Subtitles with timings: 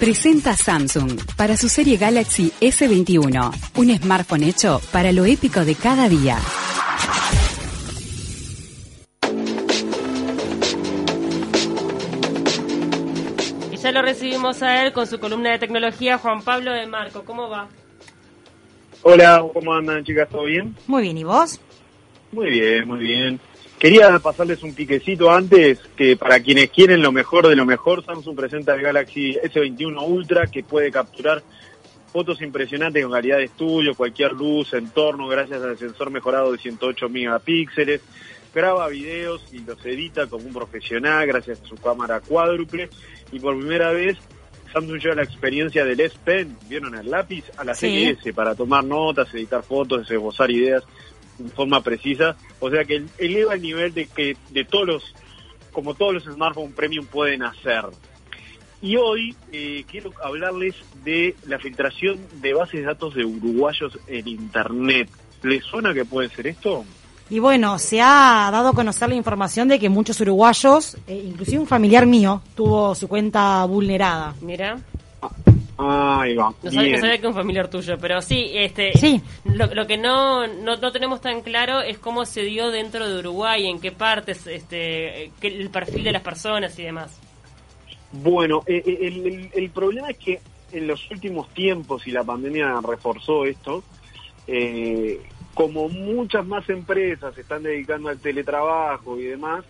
[0.00, 6.08] Presenta Samsung para su serie Galaxy S21, un smartphone hecho para lo épico de cada
[6.08, 6.38] día.
[13.70, 17.22] Y ya lo recibimos a él con su columna de tecnología, Juan Pablo de Marco.
[17.26, 17.68] ¿Cómo va?
[19.02, 20.30] Hola, ¿cómo andan chicas?
[20.30, 20.74] ¿Todo bien?
[20.86, 21.60] Muy bien, ¿y vos?
[22.32, 23.38] Muy bien, muy bien.
[23.80, 28.36] Quería pasarles un piquecito antes, que para quienes quieren lo mejor de lo mejor, Samsung
[28.36, 31.42] presenta el Galaxy S21 Ultra que puede capturar
[32.12, 37.08] fotos impresionantes con calidad de estudio, cualquier luz, entorno, gracias al sensor mejorado de 108
[37.08, 38.02] megapíxeles.
[38.54, 42.90] Graba videos y los edita como un profesional gracias a su cámara cuádruple.
[43.32, 44.18] Y por primera vez
[44.74, 48.14] Samsung lleva la experiencia del S Pen, vieron el lápiz, a la Sí.
[48.14, 50.84] CLS para tomar notas, editar fotos, esbozar ideas
[51.44, 52.36] de forma precisa.
[52.60, 55.14] O sea que eleva el nivel de que de todos los,
[55.72, 57.84] como todos los smartphones premium pueden hacer.
[58.82, 64.26] Y hoy eh, quiero hablarles de la filtración de bases de datos de uruguayos en
[64.26, 65.10] Internet.
[65.42, 66.84] ¿Les suena que puede ser esto?
[67.28, 71.60] Y bueno, se ha dado a conocer la información de que muchos uruguayos, eh, inclusive
[71.60, 74.34] un familiar mío, tuvo su cuenta vulnerada.
[74.40, 74.80] Mira,
[75.82, 76.52] Ahí va.
[76.62, 79.20] no sabía, no sabía que un familiar tuyo, pero sí, este, Sí.
[79.44, 83.18] Lo, lo que no, no no tenemos tan claro es cómo se dio dentro de
[83.20, 87.18] Uruguay, en qué partes, este, qué- el perfil de las personas y demás.
[88.12, 90.40] Bueno, eh, eh, el, el- el problema es que
[90.72, 93.82] en los últimos tiempos, y la pandemia reforzó esto,
[94.46, 95.20] eh,
[95.54, 99.64] como muchas más empresas se están dedicando al teletrabajo y demás,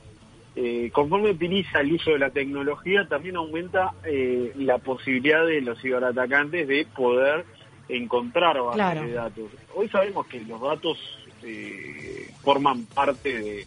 [0.62, 5.80] eh, conforme utiliza el uso de la tecnología, también aumenta eh, la posibilidad de los
[5.80, 7.47] ciberatacantes de poder
[7.89, 9.02] encontrar bases Claro.
[9.02, 9.44] de datos.
[9.75, 10.98] Hoy sabemos que los datos
[11.42, 13.67] eh, forman parte de,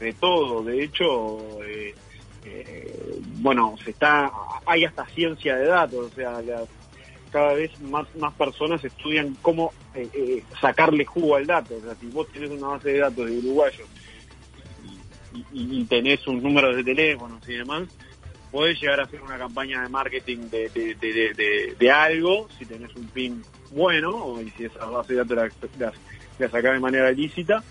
[0.00, 0.64] de todo.
[0.64, 1.94] De hecho, eh,
[2.44, 4.32] eh, bueno, se está,
[4.66, 6.64] hay hasta ciencia de datos, o sea, la-
[7.30, 11.76] cada vez más, más personas estudian cómo eh, eh, sacarle jugo al dato.
[11.76, 13.88] O sea, si vos tenés una base de datos de uruguayos
[15.34, 17.88] y, y- tenés un número de teléfonos y demás,
[18.50, 23.06] podés llegar a hacer una campaña de marketing de, de, de, algo, si tenés un
[23.08, 25.36] PIN bueno, o y si esa base de datos
[25.78, 25.92] la, la,
[26.38, 27.62] la sacás de manera ilícita,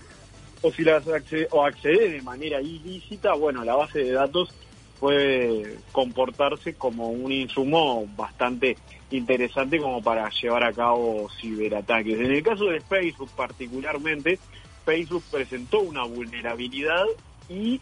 [0.62, 1.04] o si las
[1.50, 4.52] o accede de manera ilícita, bueno, la base de datos
[5.00, 8.76] puede comportarse como un insumo bastante
[9.10, 12.20] interesante como para llevar a cabo ciberataques.
[12.20, 14.38] En el caso de Facebook particularmente,
[14.84, 17.04] Facebook presentó una vulnerabilidad
[17.48, 17.80] y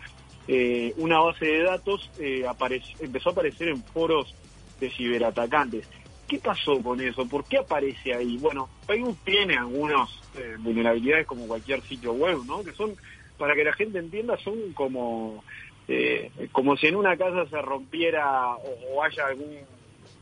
[0.48, 2.44] eh, una base de datos eh,
[3.00, 4.34] empezó a aparecer en foros
[4.80, 5.88] de ciberatacantes.
[6.26, 7.26] ¿Qué pasó con eso?
[7.26, 8.36] ¿Por qué aparece ahí?
[8.38, 12.62] Bueno, Facebook tiene algunas eh, vulnerabilidades como cualquier sitio web, ¿no?
[12.62, 12.94] Que son,
[13.36, 15.42] para que la gente entienda, son como,
[15.88, 19.56] eh, como si en una casa se rompiera o, o haya algún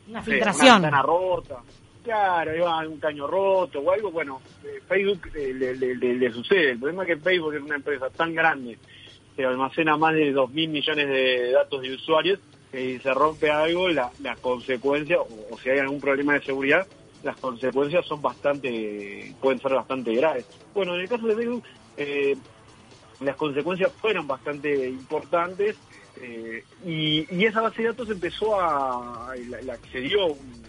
[0.09, 0.83] Una sé, filtración.
[0.85, 1.61] una rota.
[2.03, 4.09] Claro, va un caño roto o algo.
[4.09, 6.71] Bueno, eh, Facebook eh, le, le- le- le sucede.
[6.71, 8.79] El problema es que Facebook es una empresa tan grande
[9.39, 12.41] que almacena más de 2 mil millones de datos de usuarios
[12.73, 16.85] si se rompe algo, la- las consecuencias, o, o si hay algún problema de seguridad,
[17.23, 20.45] las consecuencias son bastante, pueden ser bastante graves.
[20.73, 21.63] Bueno, en el caso de Facebook,
[21.95, 22.35] eh,
[23.21, 25.77] las consecuencias fueron bastante importantes
[26.21, 30.63] eh, y, y esa base de datos empezó a, la, la accedió un,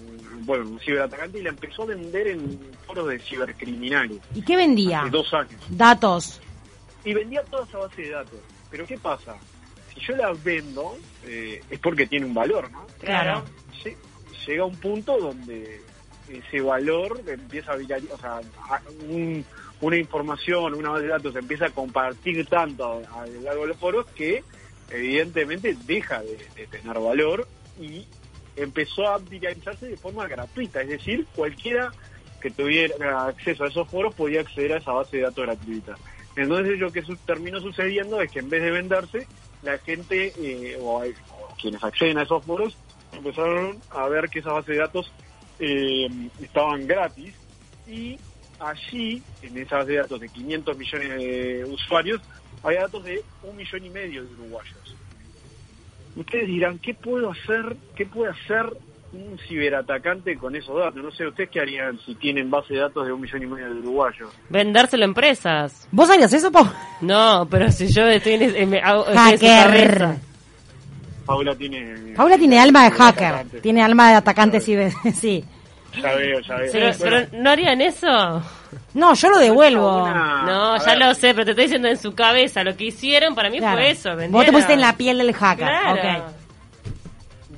[0.00, 4.56] un- bueno, un ciberatacante y la empezó a vender en foros de cibercriminales ¿Y qué
[4.56, 5.02] vendía?
[5.02, 6.40] hace dos años Datos.
[7.04, 8.40] Y vendía toda esa base de datos.
[8.70, 9.36] Pero ¿qué pasa?
[9.94, 12.86] Si yo la vendo, eh, es porque tiene un valor, ¿no?
[12.98, 13.44] Claro.
[13.82, 13.96] Lle-
[14.46, 15.80] Llega un punto donde
[16.28, 18.40] ese valor empieza a viralizar, o sea,
[19.08, 19.44] un-
[19.80, 23.68] una información, una base de datos empieza a compartir tanto a, a lo largo de
[23.68, 24.42] los foros que
[24.90, 27.46] evidentemente deja de, de tener valor
[27.80, 28.06] y
[28.56, 31.92] empezó a viralizarse de forma gratuita, es decir, cualquiera
[32.40, 35.96] que tuviera acceso a esos foros podía acceder a esa base de datos gratuita.
[36.36, 39.26] Entonces lo que su- terminó sucediendo es que en vez de venderse,
[39.62, 41.02] la gente eh, o,
[41.60, 42.76] quienes acceden a esos foros
[43.12, 45.12] empezaron a ver que esas bases de datos
[45.60, 46.08] eh,
[46.42, 47.34] estaban gratis
[47.86, 48.18] y
[48.58, 52.20] allí, en esa base de datos de 500 millones de usuarios,
[52.62, 54.96] hay datos de un millón y medio de uruguayos.
[56.16, 57.76] Ustedes dirán, ¿qué puedo hacer?
[57.96, 58.66] ¿Qué puede hacer
[59.14, 61.02] un ciberatacante con esos datos?
[61.02, 63.66] No sé, ¿ustedes qué harían si tienen base de datos de un millón y medio
[63.72, 64.30] de uruguayos?
[64.48, 65.88] Vendérselo a empresas.
[65.90, 66.66] ¿Vos harías eso, Pau?
[67.00, 69.98] No, pero si yo estoy en, en- me hago- estoy en su Hacker.
[69.98, 70.16] cabeza.
[71.26, 72.14] Paula tiene...
[72.14, 73.46] Paula tiene alma de hacker.
[73.62, 74.76] Tiene alma de atacante, sí.
[75.14, 75.44] sí.
[76.02, 76.72] Ya veo, ya veo.
[76.72, 78.42] Pero, Bueno, pero ¿no harían eso?
[78.94, 80.02] No, yo lo devuelvo.
[80.04, 82.62] una- No, a ya ver, lo sé, pero te estoy diciendo en su cabeza.
[82.64, 83.76] Lo que hicieron para mí Claro.
[83.78, 84.10] fue eso.
[84.28, 85.66] Vos te pusiste en la piel del hacker.
[85.66, 85.94] Claro.
[85.94, 86.33] ok.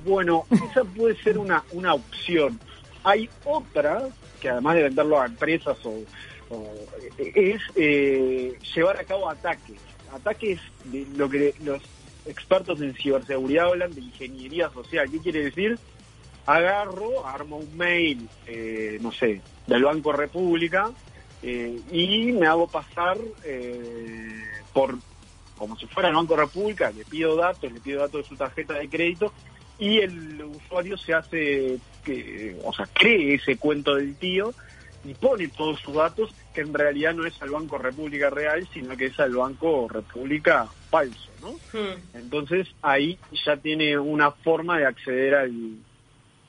[0.07, 2.61] Bueno, esa puede ser una, una opción.
[3.03, 4.09] Hay otra,
[4.41, 6.03] que además de venderlo a empresas o,
[7.19, 9.79] es eh, llevar a cabo ataques.
[10.13, 11.83] Ataques de lo que los
[12.25, 15.11] expertos en ciberseguridad hablan de ingeniería social.
[15.11, 15.77] ¿Qué quiere decir?
[16.47, 20.93] Agarro, armo un mail, eh, no sé, del Banco República
[21.43, 23.19] eh, y me hago pasar
[24.73, 24.97] por
[25.59, 28.75] como si fuera el Banco República, le pido datos, le pido datos de su tarjeta
[28.75, 29.33] de crédito
[29.79, 34.53] y el usuario se hace, que, o sea, cree ese cuento del tío
[35.05, 38.97] y pone todos sus datos que en realidad no es al Banco República real, sino
[38.97, 41.53] que es al Banco República falso, ¿no?
[41.79, 42.01] Hmm.
[42.15, 45.53] Entonces ahí ya tiene una forma de acceder al,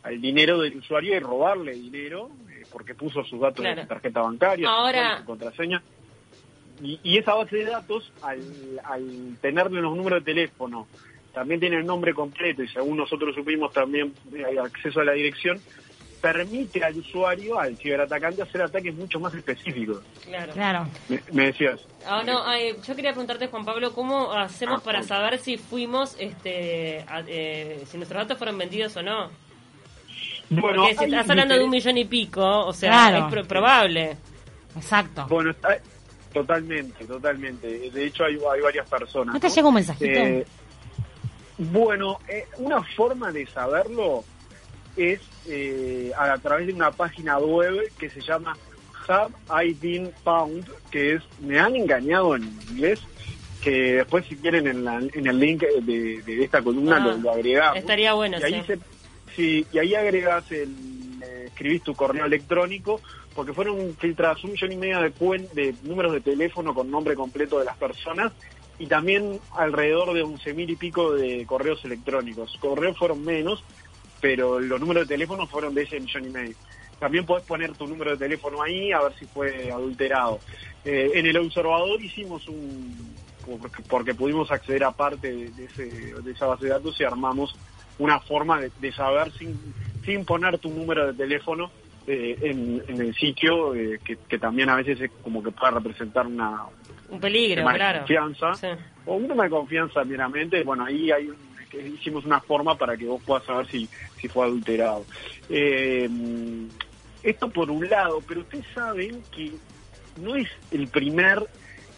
[0.04, 3.76] al dinero del usuario y robarle dinero eh, porque puso sus datos Claro.
[3.76, 5.84] de su tarjeta bancaria, Ahora- su contraseña.
[6.82, 8.40] Y, y esa base de datos, al,
[8.84, 10.88] al tenerle los números de teléfono,
[11.38, 15.12] también tiene el nombre completo y según nosotros supimos también eh, hay acceso a la
[15.12, 15.62] dirección,
[16.20, 20.02] permite al usuario, al ciberatacante, hacer ataques mucho más específicos.
[20.26, 20.54] Claro.
[20.54, 20.88] Claro.
[21.10, 21.80] Me, me decías.
[22.08, 26.16] Ah, no, ay, yo quería preguntarte, Juan Pablo, ¿cómo hacemos Ah, para saber si fuimos,
[26.20, 29.30] este, a- eh, si nuestros datos fueron vendidos o no?
[30.50, 33.26] Bueno, Porque si estás hablando de un millón y pico, o sea, Claro.
[33.28, 34.18] es pro- probable.
[34.76, 35.28] Exacto.
[35.30, 35.78] Bueno, está-
[36.34, 37.92] totalmente, totalmente.
[37.92, 39.36] De hecho, hay, hay varias personas.
[39.36, 40.06] ¿No te llega un mensajito?
[40.20, 40.46] Eh,
[41.58, 44.24] bueno, eh, una forma de saberlo
[44.96, 48.58] es eh, a través de una página web que se llama
[49.08, 49.34] Have
[49.66, 53.00] I Been Found, que es Me han engañado en inglés,
[53.62, 57.18] que después si quieren en, la- en el link de, de esta columna Ah, lo,
[57.18, 57.80] lo agregamos.
[57.80, 58.64] estaría bueno, y ahí sí.
[58.68, 58.80] se-
[59.36, 60.76] sí, y ahí agregas el,
[61.24, 63.02] eh, escribís tu correo electrónico,
[63.34, 67.16] porque fueron filtradas un millón y medio de, cuen- de números de teléfono con nombre
[67.16, 68.32] completo de las personas
[68.80, 72.56] y también alrededor de once mil y pico de correos electrónicos.
[72.60, 73.64] Correos fueron menos,
[74.22, 76.56] pero los números de teléfono fueron de ese millón y medio.
[77.00, 80.40] También podés poner tu número de teléfono ahí a ver si fue adulterado.
[80.84, 83.16] Eh, en el observador hicimos un,
[83.88, 87.56] porque, pudimos acceder a parte de, ese- de esa base de datos y armamos
[88.00, 89.60] una forma de, saber sin,
[90.06, 91.72] sin poner tu número de teléfono
[92.06, 95.72] eh, en, en el sitio, eh, que, que también a veces es como que puede
[95.74, 96.64] representar una
[97.10, 98.00] Un peligro, tema de claro.
[98.00, 98.68] confianza Sí.
[99.06, 100.64] o un tema de confianza meramente.
[100.64, 103.90] Bueno, ahí hay un- que hicimos una forma para que vos puedas saber si,
[104.22, 105.06] si fue adulterado.
[105.50, 106.10] Eh,
[107.24, 109.52] esto por un lado, pero ustedes saben que
[110.22, 111.46] no es el primer,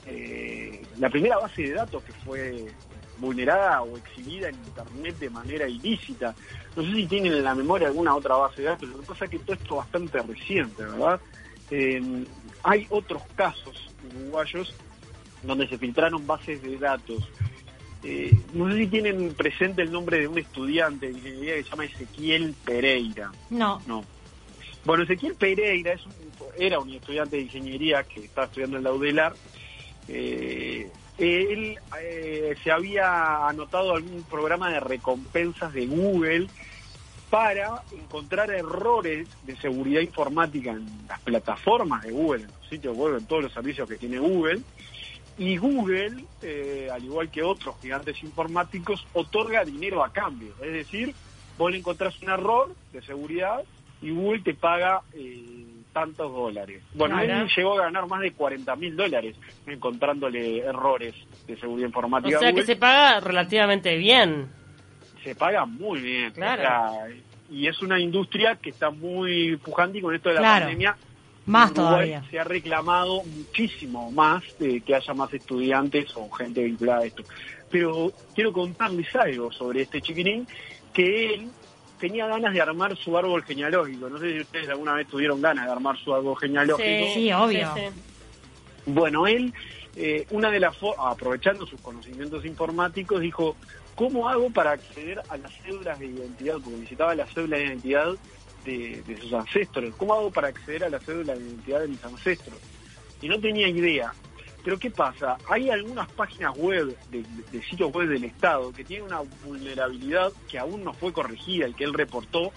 [0.07, 2.65] eh, la primera base de datos que fue
[3.19, 6.33] vulnerada o exhibida en Internet de manera ilícita.
[6.75, 9.25] No sé si tienen en la memoria alguna otra base de datos, lo que pasa
[9.25, 11.19] es que todo esto es bastante reciente, ¿verdad?
[11.69, 12.01] Eh,
[12.63, 13.75] hay otros casos
[14.15, 14.73] uruguayos
[15.43, 17.27] donde se filtraron bases de datos.
[18.03, 21.69] Eh, no sé si tienen presente el nombre de un estudiante de ingeniería que se
[21.69, 23.31] llama Ezequiel Pereira.
[23.49, 23.81] No.
[23.87, 24.03] No.
[24.85, 26.13] Bueno, Ezequiel Pereira es un-
[26.57, 29.33] era un estudiante de ingeniería que estaba estudiando en la UDELAR.
[30.07, 36.47] Eh, él eh, se había anotado algún programa de recompensas de Google
[37.29, 43.17] para encontrar errores de seguridad informática en las plataformas de Google, en los sitios web,
[43.17, 44.61] en todos los servicios que tiene Google.
[45.39, 50.53] Y Google, eh, al igual que otros gigantes informáticos, otorga dinero a cambio.
[50.61, 51.15] Es decir,
[51.57, 53.63] vos le encontrás un error de seguridad
[54.01, 56.83] y Google te paga eh, tantos dólares.
[56.93, 61.15] Bueno, él llegó a ganar más de 40 mil dólares encontrándole errores
[61.47, 62.35] de seguridad O informática.
[62.37, 64.47] a sea que se paga relativamente bien.
[65.23, 66.31] se paga muy bien.
[66.31, 66.61] Claro.
[66.61, 66.65] O
[67.05, 67.15] sea,
[67.49, 70.65] y es una industria que está muy pujante y con esto de la Claro.
[70.65, 70.95] pandemia.
[71.49, 72.23] Más Uruguay todavía.
[72.29, 77.23] Se ha reclamado muchísimo más de que haya más estudiantes o gente vinculada a esto.
[77.71, 80.47] Pero quiero contarles algo sobre este chiquirín,
[80.93, 81.49] que él
[81.99, 84.09] tenía ganas de armar su árbol genealógico.
[84.09, 87.13] No sé si ustedes alguna vez tuvieron ganas de armar su árbol genealógico.
[87.13, 87.73] Sí, obvio.
[87.75, 87.81] sí.
[88.85, 89.51] Bueno, él,
[89.95, 93.55] eh, una de las aprovechando sus conocimientos informáticos, dijo,
[93.95, 96.55] ¿cómo hago para acceder a las cédulas de identidad?
[96.63, 98.13] Porque necesitaba la cédula de identidad
[98.69, 99.93] de, de sus ancestros.
[99.97, 102.57] ¿Cómo hago para acceder a la cédula de identidad de mis ancestros?
[103.21, 104.13] Y no tenía idea.
[104.63, 105.37] Pero ¿qué pasa?
[105.49, 107.23] Hay algunas páginas web, de,
[107.69, 111.85] sitios web del Estado, que tienen una vulnerabilidad que aún no fue corregida y que
[111.85, 112.51] él reportó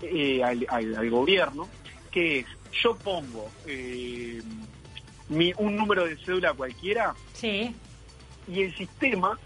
[0.00, 1.68] eh, al, al- al gobierno,
[2.10, 2.46] que es,
[2.82, 4.40] yo pongo eh,
[5.28, 7.74] mi, un número de cédula cualquiera Sí.
[8.48, 9.38] y el sistema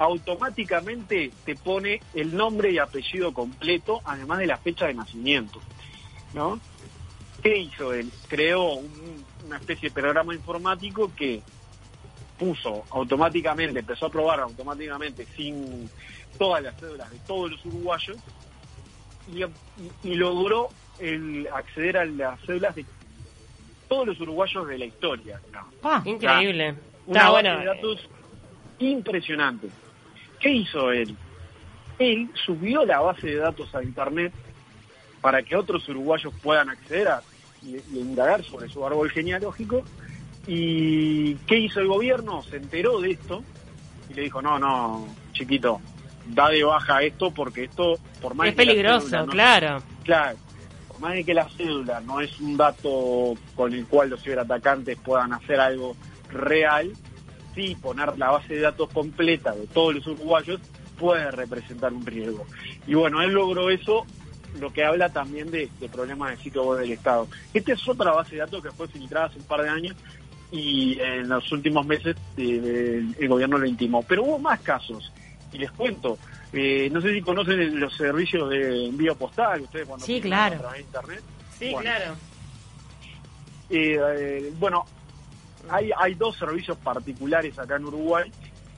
[0.00, 5.60] automáticamente te pone el nombre y apellido completo, además de la fecha de nacimiento.
[6.32, 6.58] ¿no?
[7.42, 8.10] ¿Qué hizo él?
[8.28, 11.42] Creó un- una especie de programa informático que
[12.38, 15.90] puso automáticamente, empezó a probar automáticamente sin
[16.38, 18.16] todas las cédulas de todos los uruguayos
[19.34, 19.48] y, y-
[20.04, 22.86] y logró el acceder a las cédulas de
[23.88, 25.40] todos los uruguayos de la historia.
[25.82, 26.00] Pa.
[26.06, 26.74] Increíble.
[27.06, 27.58] Una Está base bueno.
[27.58, 28.08] de datos
[28.78, 29.68] impresionante.
[30.40, 31.14] ¿Qué hizo él?
[31.98, 34.32] Él subió la base de datos a internet
[35.20, 37.22] para que otros uruguayos puedan acceder a
[37.62, 39.82] y, y indagar sobre su árbol genealógico.
[40.46, 42.42] ¿Y qué hizo el gobierno?
[42.42, 43.44] Se enteró de esto
[44.08, 45.80] y le dijo, no, no, chiquito,
[46.28, 49.82] da de baja esto porque esto, por más Es que peligroso, no- claro.
[50.04, 50.38] Claro,
[50.88, 54.96] por más de que la cédula no es un dato con el cual los ciberatacantes
[54.98, 55.94] puedan hacer algo
[56.32, 56.90] real,
[57.54, 60.60] sí poner la base de datos completa de todos los uruguayos
[60.98, 62.46] puede representar un riesgo.
[62.86, 64.04] Y bueno, él logró eso,
[64.58, 67.26] lo que habla también de, de problemas de sitio web del Estado.
[67.54, 69.96] Esta es otra base de datos que fue filtrada hace un par de años
[70.52, 74.02] y en los últimos meses eh, el gobierno lo intimó.
[74.02, 75.12] Pero hubo más casos,
[75.52, 76.18] y les cuento.
[76.52, 80.56] Eh, no sé si conocen los servicios de envío postal, ustedes cuando Sí, claro.
[80.56, 81.22] a través de internet.
[81.58, 81.80] Sí, Bueno.
[81.90, 82.14] claro.
[83.70, 84.84] Eh, eh, bueno,
[85.68, 88.30] hay, hay dos servicios particulares acá en Uruguay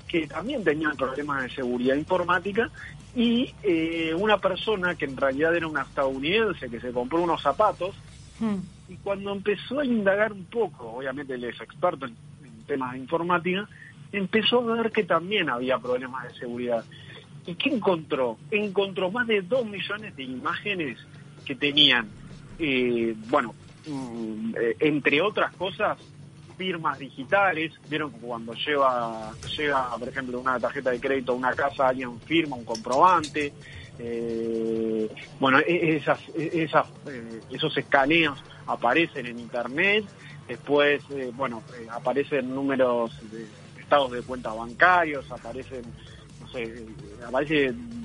[0.09, 2.71] que también tenían problemas de seguridad informática
[3.15, 7.95] y eh, una persona que en realidad era una estadounidense que se compró unos zapatos
[8.43, 8.59] Hmm.
[8.89, 12.99] y cuando empezó a indagar un poco, obviamente él es experto en, en temas de
[12.99, 13.69] informática,
[14.11, 16.85] empezó a ver que también había problemas de seguridad.
[17.47, 18.39] ¿Y qué encontró?
[18.51, 20.99] Encontró más de dos millones de imágenes
[21.45, 22.09] que tenían,
[22.59, 23.55] eh, bueno,
[23.87, 25.99] mm, eh, entre otras cosas,
[26.57, 27.73] firmas digitales.
[27.89, 32.57] Vieron cuando lleva, llega, por ejemplo, una tarjeta de crédito a una casa, alguien firma
[32.57, 33.53] un comprobante.
[33.99, 40.05] Eh, bueno, e- esas, e- esas, eh, esos escaneos aparecen en internet.
[40.49, 43.47] Después, eh, bueno, eh, aparecen números de
[43.81, 45.83] estados de cuenta bancarios, aparecen,
[46.41, 46.87] no sé, eh,
[47.27, 48.02] aparecen eh,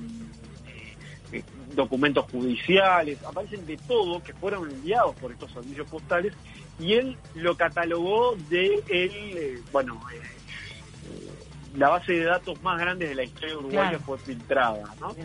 [1.81, 6.33] documentos judiciales, aparecen de todo que fueron enviados por estos servicios postales
[6.79, 10.19] y él lo catalogó de el, eh, bueno, eh,
[11.77, 14.03] la base de datos más grande de la historia uruguaya Claro.
[14.03, 15.15] fue filtrada, ¿no?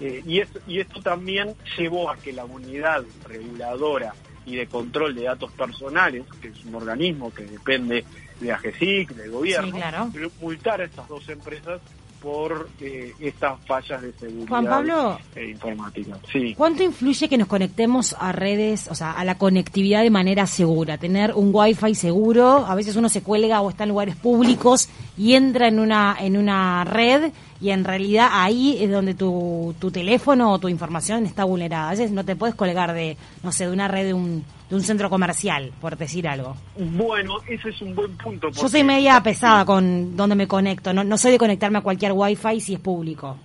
[0.00, 4.14] Eh, y, esto, y esto también llevó a que la unidad reguladora
[4.46, 8.04] y de control de datos personales, que es un organismo que depende
[8.40, 10.10] de AGESIC, del gobierno, Sí, claro.
[10.40, 11.80] multar a estas dos empresas
[12.20, 15.18] por eh, estas fallas de seguridad Juan Pablo.
[15.34, 16.18] eh, informática.
[16.32, 16.54] Sí.
[16.56, 20.98] ¿Cuánto influye que nos conectemos a redes, o sea, a la conectividad de manera segura?
[20.98, 25.34] Tener un wifi seguro, a veces uno se cuelga o está en lugares públicos y
[25.34, 30.52] entra en una en una red y en realidad ahí es donde tu, tu teléfono
[30.52, 31.88] o tu información está vulnerada.
[31.88, 34.76] A veces no te puedes colgar de, no sé, de una red de un, de
[34.76, 36.56] un centro comercial, por decir algo.
[36.76, 38.50] Bueno, ese es un buen punto.
[38.50, 42.12] Yo soy media pesada con donde me conecto, no, no soy de conectarme a cualquier
[42.12, 43.36] wifi si es público.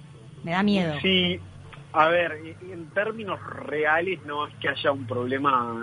[0.43, 0.93] Me da miedo.
[1.01, 1.39] Sí,
[1.93, 5.79] a ver, en términos reales no es que haya un problema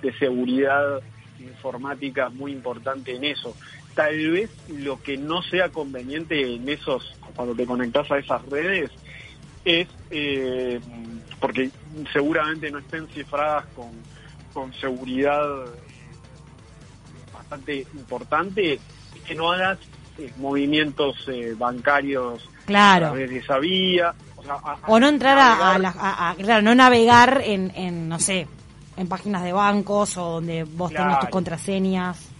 [0.00, 1.00] de seguridad
[1.40, 3.54] informática muy importante en eso.
[3.94, 8.90] Tal vez lo que no sea conveniente en esos, cuando te conectas a esas redes,
[9.64, 10.80] es eh,
[11.40, 11.70] porque
[12.12, 13.90] seguramente no estén cifradas con,
[14.52, 18.78] con seguridad eh, bastante importante,
[19.26, 19.78] que no hagas
[20.18, 23.06] eh, movimientos eh, bancarios a Claro.
[23.08, 24.14] través de esa vía.
[24.36, 27.70] O, sea, a- O no entrar a, a la- a- a- claro, no navegar en,
[27.76, 28.46] en, no sé,
[28.96, 32.30] en páginas de bancos o donde vos tengas tus contraseñas.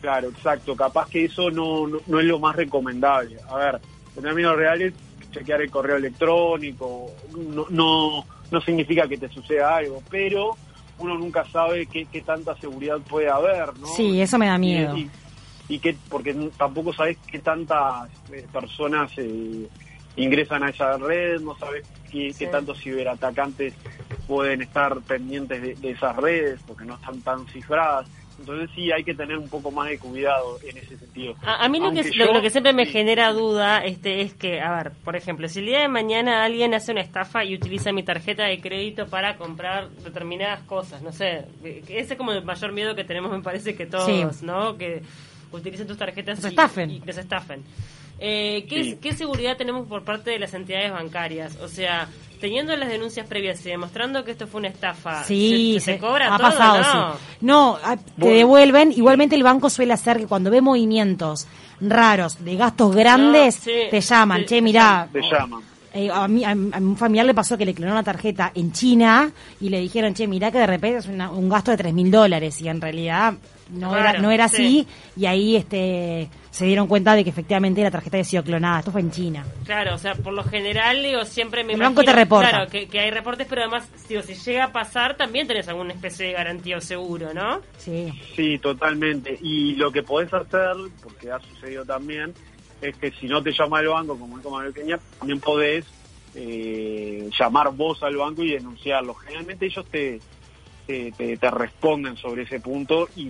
[0.00, 0.76] Claro, exacto.
[0.76, 3.36] Capaz que eso no, no, no es lo más recomendable.
[3.48, 3.80] A ver,
[4.16, 4.94] en términos reales,
[5.32, 10.56] chequear el correo electrónico no, no, no significa que te suceda algo, pero
[10.98, 13.86] uno nunca sabe qué, qué tanta seguridad puede haber, ¿no?
[13.86, 14.96] Sí, eso me da miedo.
[14.96, 15.02] Y,
[15.68, 19.68] y, y que, porque tampoco sabes qué tantas eh, personas eh,
[20.16, 23.74] ingresan a esa red, no sabes qué, qué tantos ciberatacantes
[24.26, 28.06] pueden estar pendientes de, de esas redes, porque no están tan cifradas.
[28.38, 31.34] Entonces sí hay que tener un poco más de cuidado en ese sentido.
[31.42, 32.92] A, a mí lo que, Aunque lo, yo- lo que siempre me sí.
[32.92, 36.72] genera duda este es que, a ver, por ejemplo, si el día de mañana alguien
[36.74, 41.46] hace una estafa y utiliza mi tarjeta de crédito para comprar determinadas cosas, no sé,
[41.64, 44.46] eh, ese es como el mayor miedo que tenemos, me parece que todos, Sí.
[44.46, 44.76] ¿no?
[44.78, 45.02] Que
[45.50, 46.90] utilicen tus tarjetas Nos y- estafen.
[46.90, 47.64] y, que se estafen.
[48.18, 48.98] Eh, ¿qué, Sí.
[49.00, 51.56] ¿Qué seguridad tenemos por parte de las entidades bancarias?
[51.62, 52.08] O sea,
[52.40, 55.98] teniendo las denuncias previas y demostrando que esto fue una estafa, Sí, ¿se, se se-
[55.98, 56.48] cobra ha todo?
[56.48, 56.78] pasado,
[57.10, 57.12] no?
[57.14, 57.18] sí.
[57.42, 58.92] No, a- te devuelven.
[58.92, 61.46] Igualmente el banco suele hacer que cuando ve movimientos
[61.80, 63.70] raros de gastos grandes, sí.
[63.90, 64.40] te llaman.
[64.40, 65.62] Te- che, mirá, Te llaman.
[65.94, 68.72] Eh, a, mí, a, a un familiar le pasó que le clonaron una tarjeta en
[68.72, 71.94] China y le dijeron, che, mirá que de repente es una- un gasto de tres
[71.94, 73.34] mil dólares y en realidad
[73.70, 74.54] no Claro, era no era sí.
[74.56, 78.80] así y ahí este se dieron cuenta de que efectivamente la tarjeta había sido clonada.
[78.80, 79.44] Esto fue en China.
[79.64, 82.50] Claro, o sea, por lo general, digo, siempre me El banco imagino- te reporta.
[82.50, 85.92] Claro, que, que hay reportes, pero además, digo, si llega a pasar, también tenés alguna
[85.92, 87.60] especie de garantía o seguro, ¿no?
[87.76, 88.12] Sí.
[88.34, 89.38] Sí, totalmente.
[89.42, 92.32] Y lo que podés hacer, porque ha sucedido también,
[92.80, 95.84] es que si no te llama el banco, como dijo Manuel Peña, también podés
[96.34, 99.14] eh, llamar vos al banco y denunciarlo.
[99.14, 100.20] Generalmente ellos te,
[100.86, 103.26] te, te- te responden sobre ese punto y,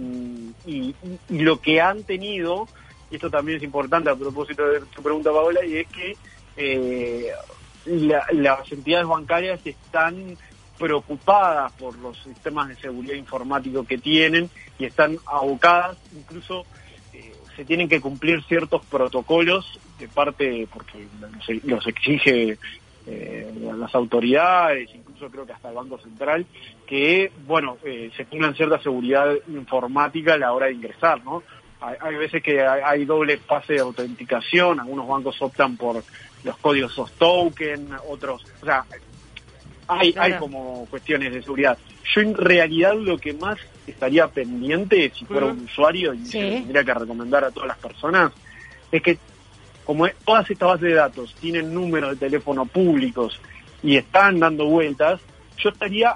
[0.67, 0.95] y-
[1.31, 2.69] y lo que han tenido,
[3.11, 6.17] y esto también es importante a propósito de tu pregunta, Paola, y es que
[6.57, 7.31] eh,
[7.87, 10.37] la- las entidades bancarias están
[10.79, 14.49] preocupadas por los sistemas de seguridad informático que tienen
[14.79, 16.65] y están abocadas, incluso
[17.13, 21.07] eh, se tienen que cumplir ciertos protocolos de parte, porque
[21.65, 22.59] los, exige
[23.07, 26.47] eh, las autoridades, incluso creo que hasta el Banco Central,
[26.87, 31.43] que, bueno, eh, se tengan cierta seguridad informática a la hora de ingresar, ¿no?
[31.81, 36.03] Hay, hay veces que hay, hay doble fase de autenticación, algunos bancos optan por
[36.45, 38.85] los códigos soft token, otros, o sea,
[39.87, 40.35] hay, Claro.
[40.35, 41.79] hay como cuestiones de seguridad.
[42.15, 46.39] Yo en realidad lo que más estaría pendiente si fuera un usuario y Sí.
[46.39, 48.33] tendría que recomendar a todas las personas
[48.93, 49.19] es que
[49.85, 53.41] como todas estas bases de datos tienen números de teléfono públicos
[53.83, 55.21] y están dando vueltas,
[55.57, 56.15] yo estaría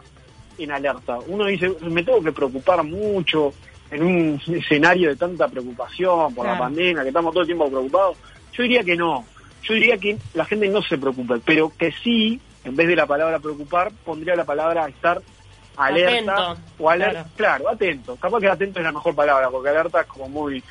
[0.58, 1.18] en alerta.
[1.26, 3.54] Uno dice, me tengo que preocupar mucho
[3.92, 8.16] en un escenario de tanta preocupación por la pandemia, que estamos todo el tiempo preocupados.
[8.52, 9.24] Yo diría que no.
[9.62, 13.06] Yo diría que la gente no se preocupe, pero que sí, en vez de la
[13.06, 15.20] palabra preocupar, pondría la palabra estar
[15.76, 17.26] alerta Atento, o alerta.
[17.36, 17.64] claro.
[17.64, 17.68] Claro.
[17.70, 18.16] atento.
[18.16, 20.62] Capaz que atento es la mejor palabra, porque alerta es como muy,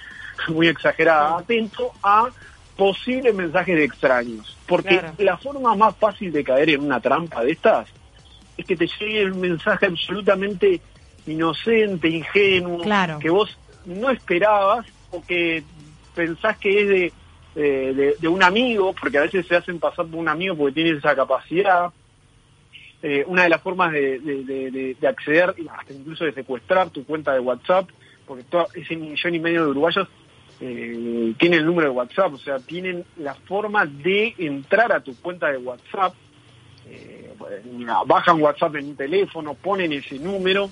[0.49, 1.37] muy exagerada.
[1.37, 2.27] Atento a
[2.75, 4.57] posibles mensajes de extraños.
[4.67, 5.13] Porque Claro.
[5.19, 7.87] la forma más fácil de caer en una trampa de estas
[8.57, 10.81] es que te llegue un mensaje absolutamente
[11.25, 13.19] inocente, ingenuo, Claro.
[13.19, 15.63] que vos no esperabas o que
[16.15, 17.13] pensás que es de,
[17.55, 20.73] eh, de, de un amigo, porque a veces se hacen pasar por un amigo porque
[20.75, 21.89] tienen esa capacidad.
[23.03, 26.91] Eh, una de las formas de, de- de- de- de acceder, hasta incluso de secuestrar
[26.91, 27.89] tu cuenta de WhatsApp,
[28.27, 30.07] porque todo ese millón y medio de uruguayos
[30.63, 35.15] eh, tienen el número de WhatsApp, o sea, tienen la forma de entrar a tu
[35.19, 36.13] cuenta de WhatsApp,
[36.87, 37.31] eh,
[38.05, 40.69] bajan WhatsApp en un teléfono, ponen ese número,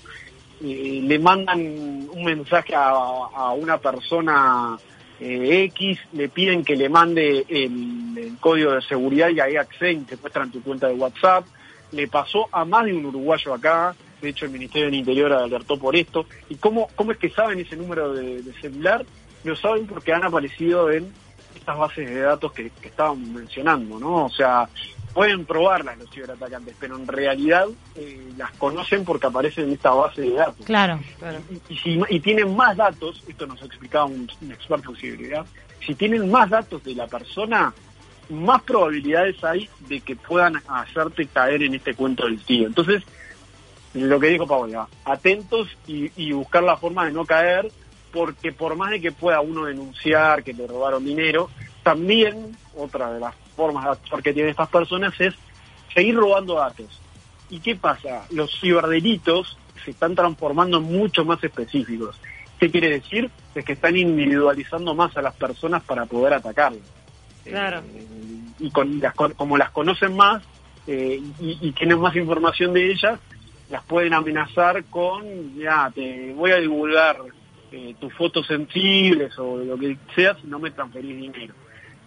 [0.62, 4.78] eh, le mandan un mensaje a, a una persona
[5.20, 10.16] eh, X, le piden que le mande el, código de seguridad y ahí acceden, te
[10.16, 11.44] muestran tu cuenta de WhatsApp.
[11.92, 15.78] Le pasó a más de un uruguayo acá, de hecho el Ministerio del Interior alertó
[15.78, 16.24] por esto.
[16.48, 19.04] ¿Y cómo, cómo es que saben ese número de, de celular?
[19.44, 21.12] Lo saben porque han aparecido en
[21.54, 24.24] estas bases de datos que, que estábamos mencionando, ¿no?
[24.24, 24.68] O sea,
[25.12, 30.22] pueden probarlas los ciberatacantes, pero en realidad eh, las conocen porque aparecen en esta base
[30.22, 30.64] de datos.
[30.66, 31.00] Claro.
[31.18, 31.38] Claro.
[31.68, 35.46] Y, si, y tienen más datos, esto nos explicaba un, un experto en ciberseguridad,
[35.84, 37.72] si tienen más datos de la persona,
[38.28, 42.66] más probabilidades hay de que puedan hacerte caer en este cuento del tío.
[42.66, 43.02] Entonces,
[43.94, 47.70] lo que dijo Paola, atentos y, y buscar la forma de no caer,
[48.12, 51.50] porque por más de que pueda uno denunciar que le robaron dinero,
[51.82, 55.34] también otra de las formas de actuar que tienen estas personas es
[55.92, 56.98] seguir robando datos.
[57.50, 58.24] ¿Y qué pasa?
[58.30, 62.18] Los ciberdelitos se están transformando en mucho más específicos.
[62.58, 63.30] ¿Qué quiere decir?
[63.54, 66.88] Es que están individualizando más a las personas para poder atacarlas.
[67.44, 67.82] Claro.
[67.94, 68.06] Eh,
[68.60, 70.42] y con, las, como las conocen más
[70.86, 73.20] eh, y, y tienen más información de ellas,
[73.68, 77.18] las pueden amenazar con, ya, te voy a divulgar
[77.72, 81.54] eh, tus fotos sensibles o lo que sea si no me transferís dinero.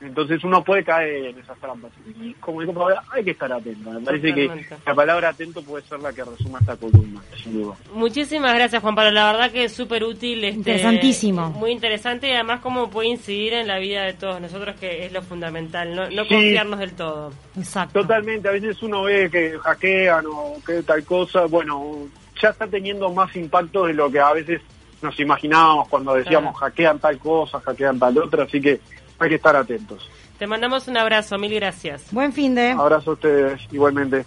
[0.03, 1.91] Entonces uno puede caer en esas trampas.
[2.21, 3.89] Y como dijo Paola, hay que estar atento.
[3.89, 4.49] Me parece que
[4.85, 7.75] la palabra atento puede ser la que resuma esta columna, sin duda.
[7.93, 9.11] Muchísimas gracias, Juan Pablo.
[9.11, 10.43] La verdad que es súper útil.
[10.43, 11.49] este, Interesantísimo.
[11.51, 15.13] Muy interesante y además cómo puede incidir en la vida de todos nosotros, que es
[15.13, 16.29] lo fundamental, no, no Sí.
[16.29, 17.31] confiarnos del todo.
[17.57, 18.01] Exacto.
[18.01, 22.07] Totalmente, a veces uno ve que hackean o que tal cosa, bueno,
[22.41, 24.61] ya está teniendo más impacto de lo que a veces
[25.01, 28.79] nos imaginábamos cuando decíamos hackean tal cosa, hackean tal otra, así que
[29.23, 30.09] hay que estar atentos.
[30.37, 32.11] Te mandamos un abrazo, mil gracias.
[32.11, 32.71] Buen fin de.
[32.71, 34.25] Abrazo a ustedes igualmente.